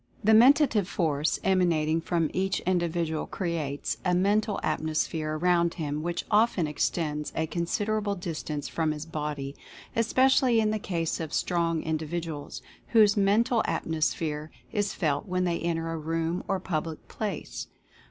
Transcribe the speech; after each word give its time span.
The 0.23 0.33
Mentative 0.33 0.87
Force 0.87 1.39
emanating 1.43 2.01
from 2.01 2.31
each 2.33 2.59
indi 2.65 2.89
vidual 2.89 3.29
creates 3.29 3.97
a 4.03 4.15
Mental 4.15 4.59
Atmosphere 4.63 5.37
around 5.37 5.75
him 5.75 6.01
which 6.01 6.25
often 6.31 6.65
extends 6.65 7.31
a 7.35 7.45
considerable 7.45 8.15
distance 8.15 8.67
from 8.67 8.93
his 8.93 9.05
body, 9.05 9.55
especially 9.95 10.59
in 10.59 10.71
the 10.71 10.79
case 10.79 11.19
of 11.19 11.31
strong 11.33 11.83
individuals, 11.83 12.63
whose 12.93 13.15
Mental 13.15 13.61
Atmosphere 13.67 14.49
is 14.71 14.95
felt 14.95 15.27
when 15.27 15.43
they 15.43 15.59
enter 15.59 15.91
a 15.91 15.97
room 15.99 16.43
or 16.47 16.59
public 16.59 17.07
place. 17.07 17.67